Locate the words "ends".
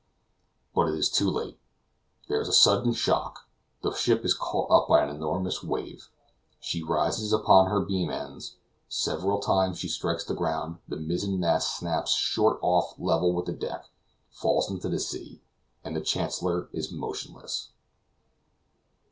8.09-8.55